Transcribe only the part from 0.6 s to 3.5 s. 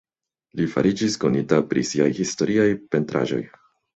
fariĝis konita pri siaj historiaj pentraĵoj.